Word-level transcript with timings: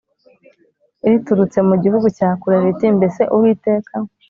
riturutse 1.09 1.57
mu 1.69 1.75
gihugu 1.83 2.07
cya 2.17 2.29
kure 2.39 2.57
riti 2.63 2.87
Mbese 2.97 3.21
Uwiteka 3.35 3.93